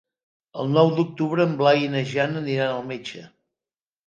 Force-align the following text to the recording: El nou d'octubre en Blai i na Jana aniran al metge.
El 0.61 0.71
nou 0.77 0.87
d'octubre 0.99 1.45
en 1.49 1.53
Blai 1.59 1.85
i 1.89 1.93
na 1.97 2.01
Jana 2.15 2.41
aniran 2.43 2.75
al 2.79 2.83
metge. 2.95 3.29